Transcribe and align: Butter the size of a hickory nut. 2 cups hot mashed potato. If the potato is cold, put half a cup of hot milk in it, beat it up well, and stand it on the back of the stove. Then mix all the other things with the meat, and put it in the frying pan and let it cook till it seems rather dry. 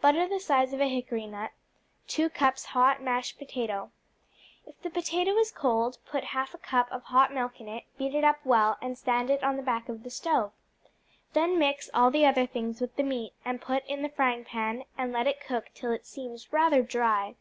Butter 0.00 0.26
the 0.26 0.40
size 0.40 0.72
of 0.72 0.80
a 0.80 0.88
hickory 0.88 1.24
nut. 1.24 1.52
2 2.08 2.30
cups 2.30 2.64
hot 2.64 3.00
mashed 3.00 3.38
potato. 3.38 3.92
If 4.66 4.82
the 4.82 4.90
potato 4.90 5.36
is 5.36 5.52
cold, 5.52 5.98
put 6.04 6.24
half 6.34 6.52
a 6.52 6.58
cup 6.58 6.90
of 6.90 7.04
hot 7.04 7.32
milk 7.32 7.60
in 7.60 7.68
it, 7.68 7.84
beat 7.96 8.12
it 8.12 8.24
up 8.24 8.40
well, 8.44 8.76
and 8.82 8.98
stand 8.98 9.30
it 9.30 9.44
on 9.44 9.54
the 9.56 9.62
back 9.62 9.88
of 9.88 10.02
the 10.02 10.10
stove. 10.10 10.50
Then 11.32 11.60
mix 11.60 11.88
all 11.94 12.10
the 12.10 12.26
other 12.26 12.44
things 12.44 12.80
with 12.80 12.96
the 12.96 13.04
meat, 13.04 13.34
and 13.44 13.60
put 13.60 13.84
it 13.84 13.88
in 13.88 14.02
the 14.02 14.08
frying 14.08 14.44
pan 14.44 14.82
and 14.96 15.12
let 15.12 15.28
it 15.28 15.40
cook 15.46 15.66
till 15.74 15.92
it 15.92 16.06
seems 16.06 16.52
rather 16.52 16.82
dry. 16.82 17.36